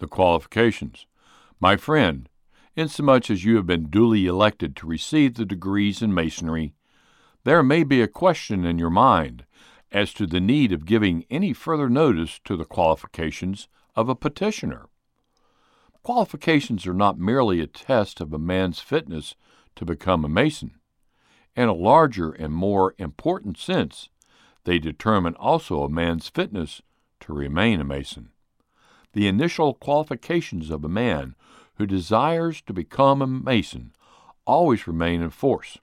The 0.00 0.06
qualifications. 0.06 1.06
My 1.60 1.76
friend, 1.76 2.26
insomuch 2.74 3.30
as 3.30 3.44
you 3.44 3.56
have 3.56 3.66
been 3.66 3.90
duly 3.90 4.24
elected 4.24 4.74
to 4.76 4.86
receive 4.86 5.34
the 5.34 5.44
degrees 5.44 6.00
in 6.00 6.14
Masonry, 6.14 6.72
there 7.44 7.62
may 7.62 7.84
be 7.84 8.00
a 8.00 8.08
question 8.08 8.64
in 8.64 8.78
your 8.78 8.88
mind 8.88 9.44
as 9.92 10.14
to 10.14 10.26
the 10.26 10.40
need 10.40 10.72
of 10.72 10.86
giving 10.86 11.26
any 11.30 11.52
further 11.52 11.90
notice 11.90 12.40
to 12.46 12.56
the 12.56 12.64
qualifications 12.64 13.68
of 13.94 14.08
a 14.08 14.14
petitioner. 14.14 14.88
Qualifications 16.02 16.86
are 16.86 16.94
not 16.94 17.18
merely 17.18 17.60
a 17.60 17.66
test 17.66 18.22
of 18.22 18.32
a 18.32 18.38
man's 18.38 18.80
fitness 18.80 19.34
to 19.76 19.84
become 19.84 20.24
a 20.24 20.30
Mason. 20.30 20.76
In 21.54 21.68
a 21.68 21.74
larger 21.74 22.30
and 22.30 22.54
more 22.54 22.94
important 22.96 23.58
sense, 23.58 24.08
they 24.64 24.78
determine 24.78 25.34
also 25.34 25.82
a 25.82 25.90
man's 25.90 26.28
fitness 26.28 26.80
to 27.20 27.34
remain 27.34 27.82
a 27.82 27.84
Mason. 27.84 28.30
The 29.12 29.26
initial 29.26 29.74
qualifications 29.74 30.70
of 30.70 30.84
a 30.84 30.88
man 30.88 31.34
who 31.74 31.86
desires 31.86 32.62
to 32.62 32.72
become 32.72 33.22
a 33.22 33.26
Mason 33.26 33.92
always 34.46 34.86
remain 34.86 35.22
in 35.22 35.30
force. 35.30 35.78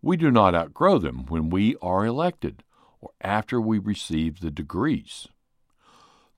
We 0.00 0.16
do 0.16 0.30
not 0.30 0.54
outgrow 0.54 0.98
them 0.98 1.26
when 1.26 1.50
we 1.50 1.76
are 1.82 2.06
elected 2.06 2.62
or 3.00 3.10
after 3.20 3.60
we 3.60 3.78
receive 3.78 4.40
the 4.40 4.50
degrees. 4.50 5.28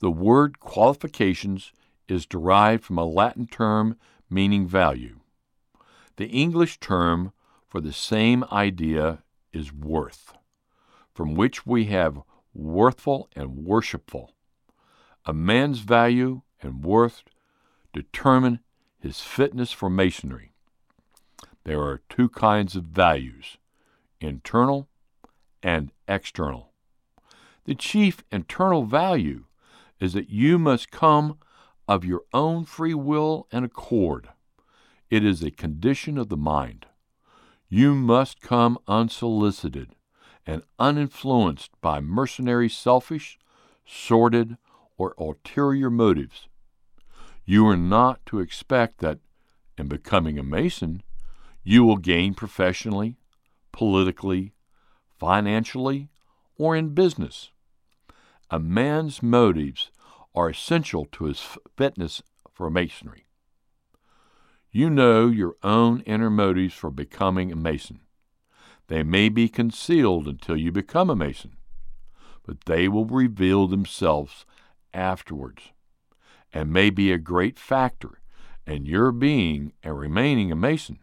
The 0.01 0.11
word 0.11 0.61
qualifications 0.61 1.73
is 2.09 2.25
derived 2.25 2.84
from 2.84 2.98
a 2.98 3.05
Latin 3.05 3.47
term 3.47 3.97
meaning 4.31 4.67
value. 4.67 5.20
The 6.17 6.29
English 6.29 6.81
term 6.81 7.33
for 7.67 7.81
the 7.81 7.93
same 7.93 8.45
idea 8.51 9.23
is 9.53 9.73
worth, 9.73 10.33
from 11.15 11.34
which 11.34 11.67
we 11.67 11.87
have 11.87 12.23
worthful 12.55 13.29
and 13.37 13.65
worshipful. 13.65 14.33
A 15.29 15.35
man's 15.35 15.81
value 15.81 16.41
and 16.63 16.83
worth 16.83 17.23
determine 17.93 18.61
his 18.99 19.21
fitness 19.21 19.73
for 19.73 19.91
masonry. 19.91 20.53
There 21.65 21.83
are 21.83 22.01
two 22.09 22.31
kinds 22.31 22.75
of 22.75 22.85
values 22.85 23.59
internal 24.23 24.89
and 25.62 25.93
external. 26.09 26.73
The 27.65 27.75
chief 27.75 28.25
internal 28.33 28.85
value 28.85 29.45
is 30.01 30.15
that 30.15 30.31
you 30.31 30.59
must 30.59 30.91
come 30.91 31.37
of 31.87 32.07
your 32.07 32.23
own 32.33 32.65
free 32.65 32.95
will 32.95 33.48
and 33.53 33.67
accord. 33.67 34.31
It 35.11 35.27
is 35.27 35.42
a 35.42 35.51
condition 35.51 36.17
of 36.17 36.31
the 36.31 36.39
mind. 36.39 36.87
You 37.69 37.95
must 37.95 38.41
come 38.41 38.79
unsolicited 38.89 39.95
and 40.47 40.63
uninfluenced 40.79 41.69
by 41.83 42.01
mercenary, 42.01 42.70
selfish, 42.70 43.39
sordid, 43.85 44.57
or 44.99 45.15
ulterior 45.17 45.89
motives. 45.89 46.49
You 47.47 47.67
are 47.69 47.77
not 47.77 48.27
to 48.27 48.41
expect 48.41 48.99
that, 48.99 49.21
in 49.79 49.89
becoming 49.89 50.39
a 50.39 50.43
Mason, 50.43 51.03
you 51.63 51.85
will 51.85 51.97
gain 51.97 52.35
professionally, 52.35 53.17
politically, 53.73 54.53
financially, 55.19 56.11
or 56.57 56.77
in 56.77 56.91
business. 56.91 57.51
A 58.51 58.59
man's 58.59 59.23
motives 59.23 59.91
are 60.35 60.51
essential 60.51 61.07
to 61.13 61.25
his 61.25 61.41
fitness 61.77 62.23
for 62.51 62.69
Masonry. 62.69 63.27
You 64.71 64.91
know 64.91 65.29
your 65.29 65.57
own 65.63 66.01
inner 66.01 66.31
motives 66.31 66.75
for 66.75 66.91
becoming 66.91 67.51
a 67.51 67.57
Mason. 67.57 68.01
They 68.89 69.03
may 69.03 69.29
be 69.29 69.49
concealed 69.49 70.27
until 70.27 70.57
you 70.57 70.73
become 70.73 71.11
a 71.11 71.17
Mason, 71.17 71.57
but 72.45 72.65
they 72.65 72.89
will 72.89 73.05
reveal 73.05 73.67
themselves 73.67 74.45
afterwards 74.92 75.72
and 76.53 76.72
may 76.72 76.91
be 76.91 77.12
a 77.12 77.19
great 77.19 77.58
factor 77.58 78.20
in 78.67 78.86
your 78.86 79.12
being 79.12 79.72
and 79.83 79.98
remaining 79.98 80.50
a 80.53 80.56
Mason. 80.56 80.98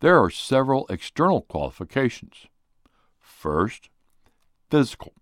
There 0.00 0.18
are 0.20 0.30
several 0.30 0.86
external 0.88 1.42
qualifications. 1.42 2.46
First, 3.20 3.88
physical. 4.70 5.14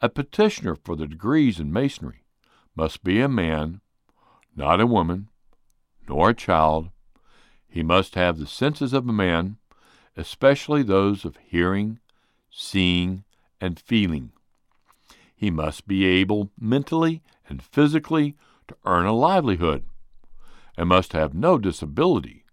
A 0.00 0.08
petitioner 0.08 0.76
for 0.76 0.94
the 0.94 1.06
degrees 1.06 1.58
in 1.58 1.72
Masonry 1.72 2.24
must 2.76 3.02
be 3.02 3.20
a 3.20 3.28
man, 3.28 3.80
not 4.54 4.80
a 4.80 4.86
woman, 4.86 5.28
nor 6.08 6.30
a 6.30 6.34
child. 6.34 6.90
He 7.68 7.82
must 7.82 8.14
have 8.14 8.38
the 8.38 8.46
senses 8.46 8.92
of 8.92 9.08
a 9.08 9.12
man, 9.12 9.56
especially 10.16 10.82
those 10.82 11.24
of 11.24 11.36
hearing, 11.38 11.98
seeing, 12.50 13.24
and 13.60 13.80
feeling. 13.80 14.32
He 15.36 15.50
must 15.50 15.86
be 15.86 16.04
able 16.06 16.50
mentally 16.58 17.22
and 17.46 17.62
physically 17.62 18.36
to 18.68 18.76
earn 18.84 19.04
a 19.04 19.12
livelihood, 19.12 19.84
and 20.76 20.88
must 20.88 21.12
have 21.12 21.34
no 21.34 21.58
disability 21.58 22.44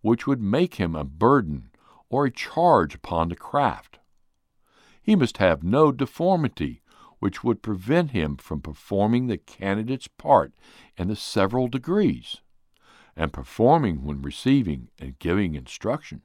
which 0.00 0.26
would 0.26 0.42
make 0.42 0.74
him 0.74 0.96
a 0.96 1.04
burden 1.04 1.70
or 2.10 2.26
a 2.26 2.30
charge 2.30 2.96
upon 2.96 3.28
the 3.28 3.36
craft. 3.36 4.00
He 5.00 5.14
must 5.16 5.38
have 5.38 5.62
no 5.62 5.92
deformity 5.92 6.82
which 7.20 7.44
would 7.44 7.62
prevent 7.62 8.10
him 8.10 8.36
from 8.36 8.60
performing 8.60 9.28
the 9.28 9.38
candidate's 9.38 10.08
part 10.08 10.52
in 10.96 11.06
the 11.06 11.16
several 11.16 11.68
degrees, 11.68 12.40
and 13.16 13.32
performing 13.32 14.04
when 14.04 14.20
receiving 14.20 14.88
and 14.98 15.18
giving 15.20 15.54
instruction. 15.54 16.22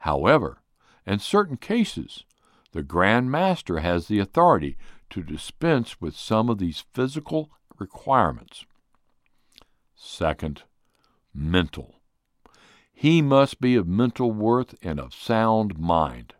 However, 0.00 0.62
in 1.06 1.18
certain 1.18 1.58
cases, 1.58 2.24
the 2.72 2.82
Grand 2.82 3.30
Master 3.30 3.80
has 3.80 4.06
the 4.06 4.20
authority 4.20 4.78
to 5.10 5.22
dispense 5.22 6.00
with 6.00 6.16
some 6.16 6.48
of 6.48 6.58
these 6.58 6.84
physical 6.94 7.50
requirements. 7.78 8.64
Second, 9.94 10.62
mental. 11.34 11.96
He 12.92 13.22
must 13.22 13.60
be 13.60 13.76
of 13.76 13.86
mental 13.86 14.30
worth 14.32 14.74
and 14.82 15.00
of 15.00 15.14
sound 15.14 15.78
mind 15.78 16.34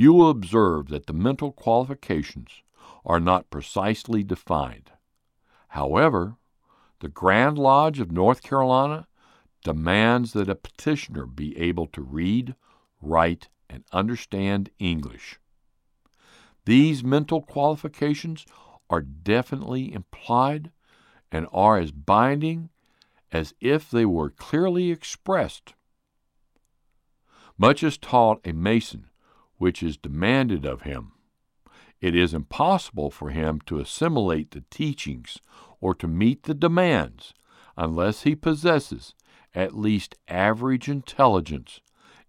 you 0.00 0.14
will 0.14 0.30
observe 0.30 0.88
that 0.88 1.06
the 1.06 1.12
mental 1.12 1.52
qualifications 1.52 2.62
are 3.04 3.20
not 3.20 3.50
precisely 3.50 4.22
defined. 4.22 4.90
However, 5.68 6.36
the 7.00 7.10
Grand 7.10 7.58
Lodge 7.58 8.00
of 8.00 8.10
North 8.10 8.42
Carolina 8.42 9.06
demands 9.62 10.32
that 10.32 10.48
a 10.48 10.54
petitioner 10.54 11.26
be 11.26 11.54
able 11.58 11.86
to 11.88 12.00
read, 12.00 12.54
write, 13.02 13.50
and 13.68 13.84
understand 13.92 14.70
English. 14.78 15.38
These 16.70 17.02
mental 17.02 17.42
qualifications 17.42 18.46
are 18.88 19.00
definitely 19.00 19.92
implied 19.92 20.70
and 21.32 21.48
are 21.52 21.76
as 21.78 21.90
binding 21.90 22.70
as 23.32 23.54
if 23.60 23.90
they 23.90 24.06
were 24.06 24.30
clearly 24.30 24.92
expressed. 24.92 25.74
Much 27.58 27.82
is 27.82 27.98
taught 27.98 28.46
a 28.46 28.52
Mason 28.52 29.10
which 29.56 29.82
is 29.82 29.96
demanded 29.96 30.64
of 30.64 30.82
him. 30.82 31.10
It 32.00 32.14
is 32.14 32.32
impossible 32.32 33.10
for 33.10 33.30
him 33.30 33.60
to 33.66 33.80
assimilate 33.80 34.52
the 34.52 34.62
teachings 34.70 35.38
or 35.80 35.92
to 35.96 36.06
meet 36.06 36.44
the 36.44 36.54
demands 36.54 37.34
unless 37.76 38.22
he 38.22 38.36
possesses 38.36 39.16
at 39.56 39.76
least 39.76 40.14
average 40.28 40.88
intelligence 40.88 41.80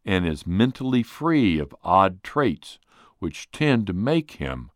and 0.03 0.25
is 0.25 0.47
mentally 0.47 1.03
free 1.03 1.59
of 1.59 1.75
odd 1.83 2.23
traits 2.23 2.79
which 3.21 3.51
tend 3.51 3.85
to 3.85 3.93
make 3.93 4.31
him 4.31 4.71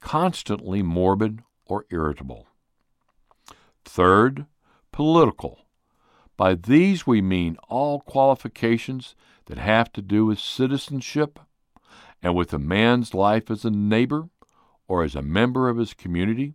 constantly 0.00 0.82
morbid 0.82 1.42
or 1.64 1.86
irritable. 1.90 2.48
Third, 3.84 4.46
political. 4.90 5.60
By 6.36 6.56
these 6.56 7.06
we 7.06 7.22
mean 7.22 7.56
all 7.68 8.00
qualifications 8.00 9.14
that 9.46 9.58
have 9.58 9.92
to 9.92 10.02
do 10.02 10.26
with 10.26 10.40
citizenship 10.40 11.38
and 12.20 12.34
with 12.34 12.52
a 12.52 12.58
man's 12.58 13.14
life 13.14 13.48
as 13.48 13.64
a 13.64 13.70
neighbor 13.70 14.28
or 14.88 15.04
as 15.04 15.14
a 15.14 15.22
member 15.22 15.68
of 15.68 15.76
his 15.76 15.94
community, 15.94 16.54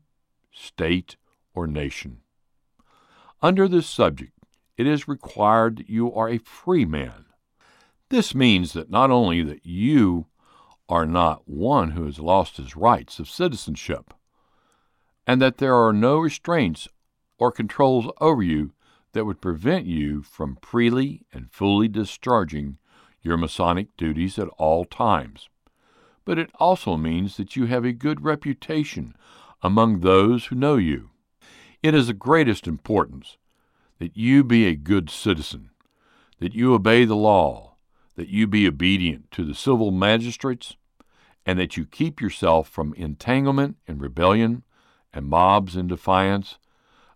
state, 0.52 1.16
or 1.54 1.68
nation. 1.68 2.20
Under 3.42 3.70
this 3.70 3.88
subject, 3.88 4.34
it 4.76 4.86
is 4.86 5.08
required 5.08 5.78
that 5.78 5.90
you 5.90 6.14
are 6.14 6.28
a 6.28 6.40
free 6.40 6.84
man. 6.84 7.28
This 8.10 8.36
means 8.36 8.74
that 8.74 8.90
not 8.90 9.10
only 9.10 9.42
that 9.44 9.66
you 9.66 10.26
are 10.90 11.06
not 11.06 11.48
one 11.48 11.92
who 11.92 12.06
has 12.06 12.20
lost 12.20 12.58
his 12.58 12.76
rights 12.76 13.20
of 13.20 13.30
citizenship, 13.30 14.14
and 15.26 15.42
that 15.42 15.60
there 15.60 15.76
are 15.76 15.94
no 15.94 16.18
restraints 16.18 16.90
or 17.38 17.52
controls 17.52 18.12
over 18.20 18.44
you 18.44 18.74
that 19.14 19.26
would 19.26 19.40
prevent 19.40 19.86
you 19.86 20.22
from 20.22 20.58
freely 20.62 21.26
and 21.32 21.52
fully 21.52 21.88
discharging 21.88 22.78
your 23.22 23.38
Masonic 23.38 23.96
duties 23.96 24.38
at 24.38 24.50
all 24.58 24.84
times 24.84 25.48
but 26.30 26.38
it 26.38 26.52
also 26.60 26.96
means 26.96 27.38
that 27.38 27.56
you 27.56 27.66
have 27.66 27.84
a 27.84 27.92
good 27.92 28.24
reputation 28.24 29.16
among 29.64 30.02
those 30.02 30.46
who 30.46 30.56
know 30.56 30.76
you. 30.76 31.10
It 31.82 31.96
is 31.96 32.08
of 32.08 32.20
greatest 32.20 32.68
importance 32.68 33.38
that 33.98 34.16
you 34.16 34.44
be 34.44 34.68
a 34.68 34.76
good 34.76 35.10
citizen, 35.10 35.72
that 36.40 36.54
you 36.54 36.76
obey 36.76 37.04
the 37.04 37.16
law, 37.16 37.78
that 38.16 38.28
you 38.28 38.46
be 38.46 38.68
obedient 38.68 39.32
to 39.32 39.44
the 39.44 39.56
civil 39.56 39.90
magistrates, 39.90 40.76
and 41.50 41.58
that 41.58 41.76
you 41.76 41.84
keep 41.84 42.22
yourself 42.22 42.70
from 42.70 42.94
entanglement 42.94 43.76
and 43.88 44.00
rebellion 44.00 44.62
and 45.12 45.26
mobs 45.26 45.76
in 45.76 45.88
defiance 45.88 46.60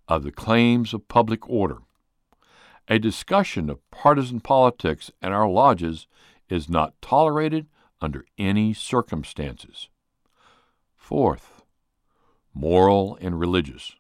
of 0.08 0.24
the 0.24 0.32
claims 0.32 0.92
of 0.92 1.08
public 1.08 1.48
order. 1.48 1.78
A 2.88 2.98
discussion 2.98 3.70
of 3.70 3.88
partisan 3.92 4.40
politics 4.40 5.12
in 5.22 5.32
our 5.32 5.48
lodges 5.48 6.08
is 6.50 6.68
not 6.68 7.00
tolerated 7.00 7.68
under 8.02 8.26
any 8.40 8.74
circumstances. 8.74 9.88
Fourth, 10.96 11.62
moral 12.56 13.20
and 13.22 13.40
religious. 13.40 13.96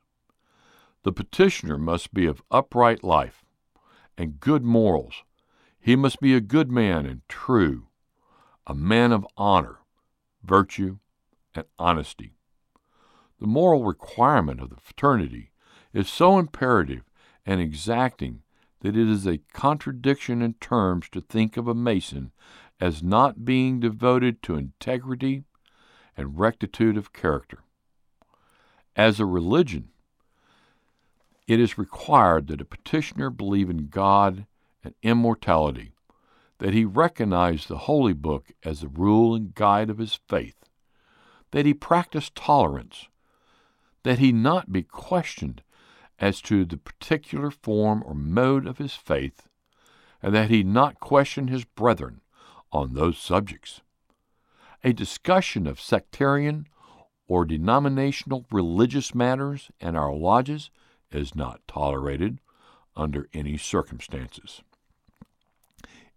The 1.04 1.14
petitioner 1.14 1.78
must 1.78 2.12
be 2.12 2.26
of 2.26 2.42
upright 2.50 3.04
life 3.04 3.46
and 4.18 4.40
good 4.40 4.64
morals. 4.64 5.22
He 5.80 5.96
must 5.96 6.20
be 6.20 6.34
a 6.34 6.42
good 6.42 6.72
man 6.72 7.06
and 7.06 7.22
true, 7.30 7.86
a 8.66 8.74
man 8.74 9.12
of 9.12 9.28
honor, 9.38 9.78
virtue, 10.44 10.98
and 11.56 11.66
honesty. 11.80 12.34
The 13.40 13.48
moral 13.48 13.84
requirement 13.84 14.62
of 14.62 14.70
the 14.70 14.82
fraternity 14.82 15.52
is 15.94 16.10
so 16.10 16.40
imperative 16.40 17.04
and 17.46 17.62
exacting 17.62 18.42
that 18.82 18.98
it 18.98 19.08
is 19.08 19.26
a 19.26 19.40
contradiction 19.54 20.42
in 20.42 20.54
terms 20.56 21.10
to 21.10 21.22
think 21.22 21.58
of 21.58 21.68
a 21.68 21.74
Mason 21.74 22.32
as 22.80 23.04
not 23.04 23.46
being 23.46 23.80
devoted 23.80 24.42
to 24.44 24.56
integrity 24.56 25.44
and 26.18 26.38
rectitude 26.38 26.98
of 26.98 27.14
character. 27.14 27.60
As 28.96 29.20
a 29.20 29.26
religion, 29.26 29.90
it 31.48 31.60
is 31.60 31.78
required 31.78 32.48
that 32.48 32.62
a 32.62 32.66
petitioner 32.66 33.30
believe 33.30 33.70
in 33.70 33.88
God 33.88 34.46
and 34.84 34.94
immortality, 35.02 35.94
that 36.64 36.74
he 36.74 36.86
recognized 36.86 37.68
the 37.68 37.78
Holy 37.78 38.14
Book 38.14 38.54
as 38.64 38.80
the 38.80 38.88
rule 38.88 39.36
and 39.36 39.54
guide 39.54 39.90
of 39.90 39.98
his 39.98 40.18
faith, 40.30 40.64
that 41.52 41.66
he 41.66 41.74
practiced 41.74 42.36
tolerance, 42.36 43.10
that 44.04 44.20
he 44.20 44.32
not 44.32 44.72
be 44.72 44.82
questioned 44.82 45.62
as 46.20 46.40
to 46.40 46.64
the 46.64 46.78
particular 46.78 47.52
form 47.52 48.02
or 48.06 48.16
mode 48.16 48.66
of 48.66 48.78
his 48.78 48.94
faith, 48.94 49.50
and 50.22 50.34
that 50.34 50.50
he 50.50 50.64
not 50.64 51.02
question 51.02 51.50
his 51.50 51.66
brethren 51.66 52.22
on 52.72 52.94
those 52.94 53.18
subjects. 53.18 53.82
A 54.86 54.94
discussion 54.94 55.68
of 55.68 55.82
sectarian 55.82 56.68
or 57.28 57.44
denominational 57.44 58.46
religious 58.50 59.14
matters 59.14 59.70
in 59.82 59.98
our 59.98 60.14
lodges 60.14 60.70
is 61.12 61.36
not 61.36 61.60
tolerated 61.68 62.40
under 62.96 63.28
any 63.34 63.58
circumstances. 63.58 64.62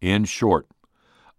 In 0.01 0.25
short, 0.25 0.69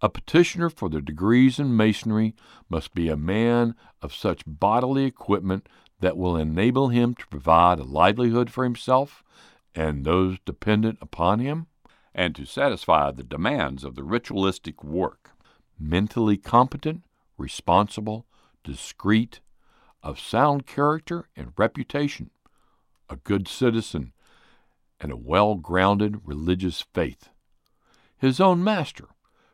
a 0.02 0.10
petitioner 0.10 0.70
for 0.70 0.90
the 0.90 1.02
degrees 1.02 1.60
in 1.60 1.76
masonry 1.76 2.36
must 2.70 2.94
be 2.94 3.10
a 3.10 3.18
man 3.18 3.76
of 4.02 4.14
such 4.14 4.44
bodily 4.46 5.06
equipment 5.06 5.68
that 6.00 6.18
will 6.18 6.38
enable 6.38 6.90
him 6.90 7.16
to 7.16 7.28
provide 7.28 7.80
a 7.80 7.84
livelihood 7.84 8.52
for 8.52 8.64
himself 8.64 9.24
and 9.74 10.06
those 10.06 10.38
dependent 10.46 10.98
upon 11.02 11.40
him, 11.40 11.68
and 12.14 12.36
to 12.36 12.46
satisfy 12.46 13.12
the 13.12 13.24
demands 13.24 13.84
of 13.84 13.94
the 13.94 14.04
ritualistic 14.04 14.84
work. 14.84 15.32
Mentally 15.80 16.36
competent, 16.36 17.04
responsible, 17.38 18.26
discreet, 18.64 19.40
of 20.02 20.20
sound 20.20 20.66
character 20.66 21.28
and 21.36 21.54
reputation, 21.58 22.32
a 23.08 23.18
good 23.18 23.48
citizen, 23.48 24.14
and 25.00 25.12
a 25.12 25.18
well 25.18 25.56
grounded 25.56 26.22
religious 26.24 26.82
faith. 26.82 27.30
His 28.18 28.40
own 28.40 28.64
master, 28.64 29.10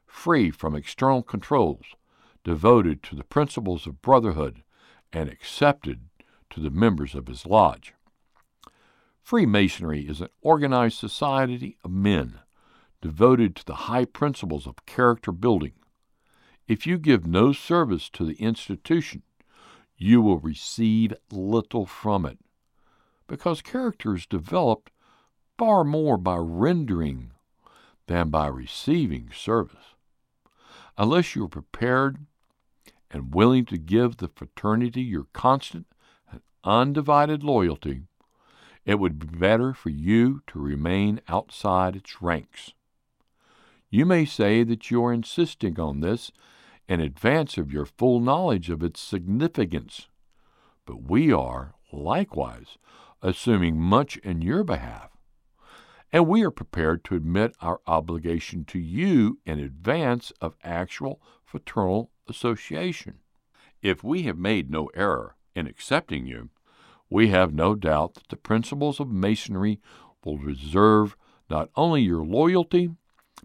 free 0.05 0.49
from 0.49 0.75
external 0.75 1.21
controls, 1.21 1.95
devoted 2.43 3.03
to 3.03 3.15
the 3.15 3.23
principles 3.23 3.85
of 3.85 4.01
brotherhood, 4.01 4.63
and 5.11 5.29
accepted 5.29 6.09
to 6.49 6.59
the 6.59 6.69
members 6.69 7.13
of 7.13 7.27
his 7.27 7.45
lodge. 7.45 7.93
Freemasonry 9.21 10.07
is 10.07 10.21
an 10.21 10.29
organized 10.41 10.97
society 10.97 11.77
of 11.83 11.91
men 11.91 12.39
devoted 13.01 13.55
to 13.55 13.65
the 13.65 13.75
high 13.75 14.05
principles 14.05 14.65
of 14.65 14.85
character 14.85 15.31
building. 15.31 15.73
If 16.67 16.87
you 16.87 16.97
give 16.97 17.27
no 17.27 17.51
service 17.51 18.09
to 18.11 18.23
the 18.25 18.35
institution, 18.35 19.23
you 19.97 20.21
will 20.21 20.39
receive 20.39 21.13
little 21.31 21.85
from 21.85 22.25
it 22.25 22.39
because 23.27 23.61
character 23.61 24.15
is 24.15 24.25
developed 24.25 24.91
far 25.57 25.83
more 25.83 26.17
by 26.17 26.37
rendering 26.37 27.32
than 28.07 28.29
by 28.29 28.47
receiving 28.47 29.29
service. 29.35 29.95
Unless 30.97 31.35
you 31.35 31.45
are 31.45 31.49
prepared 31.49 32.25
and 33.09 33.33
willing 33.33 33.65
to 33.65 33.77
give 33.77 34.17
the 34.17 34.27
fraternity 34.27 35.01
your 35.01 35.27
constant 35.33 35.87
and 36.31 36.41
undivided 36.63 37.43
loyalty, 37.43 38.03
it 38.85 38.99
would 38.99 39.19
be 39.19 39.37
better 39.37 39.73
for 39.73 39.89
you 39.89 40.41
to 40.47 40.59
remain 40.59 41.21
outside 41.27 41.95
its 41.95 42.21
ranks. 42.21 42.73
You 43.89 44.05
may 44.05 44.25
say 44.25 44.63
that 44.63 44.91
you 44.91 45.05
are 45.05 45.13
insisting 45.13 45.79
on 45.79 46.01
this 46.01 46.31
in 46.87 46.99
advance 46.99 47.57
of 47.57 47.71
your 47.71 47.85
full 47.85 48.19
knowledge 48.19 48.69
of 48.69 48.83
its 48.83 48.99
significance, 48.99 50.07
but 50.85 51.09
we 51.09 51.31
are, 51.31 51.75
likewise, 51.91 52.77
assuming 53.21 53.79
much 53.79 54.17
in 54.17 54.41
your 54.41 54.63
behalf. 54.63 55.12
And 56.13 56.27
we 56.27 56.43
are 56.43 56.51
prepared 56.51 57.03
to 57.05 57.15
admit 57.15 57.55
our 57.59 57.81
obligation 57.87 58.65
to 58.65 58.77
you 58.77 59.39
in 59.47 59.59
advance 59.59 60.31
of 60.39 60.55
actual 60.63 61.19
fraternal 61.43 62.11
association. 62.29 63.15
If 63.81 64.03
we 64.03 64.21
have 64.23 64.37
made 64.37 64.69
no 64.69 64.91
error 64.93 65.35
in 65.55 65.65
accepting 65.65 66.27
you, 66.27 66.51
we 67.09 67.29
have 67.29 67.51
no 67.51 67.73
doubt 67.73 68.13
that 68.13 68.27
the 68.29 68.35
principles 68.35 68.99
of 68.99 69.09
Masonry 69.09 69.79
will 70.23 70.37
deserve 70.37 71.17
not 71.49 71.71
only 71.75 72.03
your 72.03 72.23
loyalty, 72.23 72.91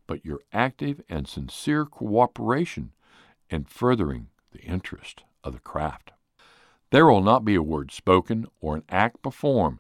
but 0.06 0.24
your 0.26 0.40
active 0.52 1.00
and 1.08 1.26
sincere 1.26 1.86
cooperation 1.86 2.92
in 3.48 3.64
furthering 3.64 4.28
the 4.52 4.60
interest 4.60 5.22
of 5.42 5.54
the 5.54 5.58
craft. 5.58 6.12
There 6.90 7.06
will 7.06 7.22
not 7.22 7.46
be 7.46 7.54
a 7.54 7.62
word 7.62 7.92
spoken 7.92 8.46
or 8.60 8.76
an 8.76 8.84
act 8.90 9.22
performed 9.22 9.78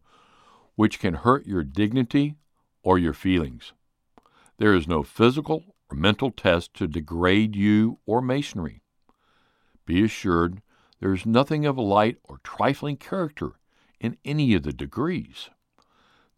which 0.74 0.98
can 0.98 1.14
hurt 1.14 1.46
your 1.46 1.64
dignity 1.64 2.36
or 2.88 2.98
your 2.98 3.12
feelings. 3.12 3.74
There 4.56 4.72
is 4.72 4.88
no 4.88 5.02
physical 5.02 5.62
or 5.90 5.94
mental 5.98 6.30
test 6.30 6.72
to 6.76 6.88
degrade 6.88 7.54
you 7.54 7.98
or 8.06 8.22
masonry. 8.22 8.80
Be 9.84 10.02
assured 10.02 10.62
there 10.98 11.12
is 11.12 11.26
nothing 11.26 11.66
of 11.66 11.76
a 11.76 11.82
light 11.82 12.16
or 12.24 12.38
trifling 12.42 12.96
character 12.96 13.50
in 14.00 14.16
any 14.24 14.54
of 14.54 14.62
the 14.62 14.72
degrees. 14.72 15.50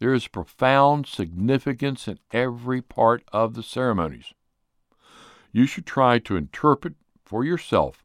There 0.01 0.13
is 0.13 0.27
profound 0.27 1.07
significance 1.07 2.09
in 2.09 2.19
every 2.33 2.83
part 2.83 3.23
of 3.33 3.55
the 3.55 3.63
ceremonies. 3.63 4.35
You 5.53 5.67
should 5.67 5.87
try 5.87 6.19
to 6.19 6.35
interpret 6.35 6.95
for 7.25 7.45
yourself 7.45 8.05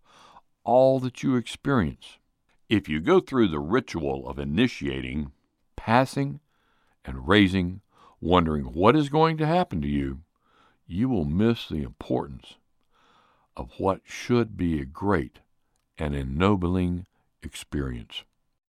all 0.63 1.00
that 1.00 1.24
you 1.24 1.36
experience. 1.36 2.19
If 2.69 2.88
you 2.88 3.00
go 3.00 3.22
through 3.22 3.48
the 3.48 3.60
ritual 3.60 4.29
of 4.29 4.38
initiating, 4.38 5.31
passing, 5.75 6.41
and 7.03 7.27
raising, 7.27 7.81
wondering 8.25 8.63
what 8.63 8.96
is 8.96 9.10
going 9.10 9.38
to 9.38 9.46
happen 9.46 9.82
to 9.82 9.88
you, 9.88 10.20
you 10.88 11.08
will 11.08 11.25
miss 11.25 11.70
the 11.70 11.84
importance 11.84 12.55
of 13.55 13.70
what 13.77 14.01
should 14.03 14.58
be 14.58 14.82
a 14.82 14.86
great 14.86 15.39
and 15.98 16.15
ennobling 16.15 17.05
experience. 17.44 18.24